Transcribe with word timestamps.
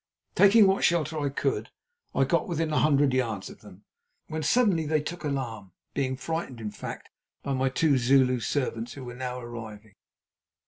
Taking 0.33 0.65
what 0.65 0.83
shelter 0.83 1.19
I 1.19 1.29
could, 1.29 1.69
I 2.15 2.23
got 2.23 2.47
within 2.47 2.73
a 2.73 2.79
hundred 2.79 3.13
yards 3.13 3.51
of 3.51 3.61
them, 3.61 3.83
when 4.29 4.41
suddenly 4.41 4.87
they 4.87 4.99
took 4.99 5.23
alarm, 5.23 5.73
being 5.93 6.17
frightened, 6.17 6.59
in 6.59 6.71
fact, 6.71 7.11
by 7.43 7.53
my 7.53 7.69
two 7.69 7.99
Zulu 7.99 8.39
servants, 8.39 8.93
who 8.93 9.03
were 9.05 9.13
now 9.13 9.39
arriving. 9.39 9.93